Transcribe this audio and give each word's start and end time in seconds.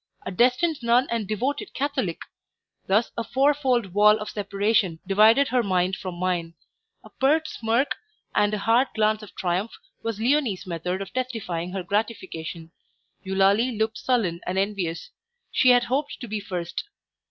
a 0.25 0.31
destined 0.31 0.81
nun 0.81 1.05
and 1.11 1.27
devoted 1.27 1.75
Catholic: 1.75 2.21
thus 2.87 3.11
a 3.15 3.23
four 3.23 3.53
fold 3.53 3.93
wall 3.93 4.17
of 4.17 4.31
separation 4.31 4.97
divided 5.05 5.49
her 5.49 5.61
mind 5.61 5.95
from 5.95 6.15
mine. 6.15 6.55
A 7.03 7.11
pert 7.11 7.47
smirk, 7.47 7.97
and 8.33 8.51
a 8.51 8.57
hard 8.57 8.87
glance 8.95 9.21
of 9.21 9.35
triumph, 9.35 9.73
was 10.01 10.19
Leonie's 10.19 10.65
method 10.65 11.03
of 11.03 11.13
testifying 11.13 11.71
her 11.73 11.83
gratification; 11.83 12.71
Eulalie 13.21 13.77
looked 13.77 13.99
sullen 13.99 14.41
and 14.47 14.57
envious 14.57 15.11
she 15.51 15.69
had 15.69 15.83
hoped 15.83 16.19
to 16.19 16.27
be 16.27 16.39
first. 16.39 16.83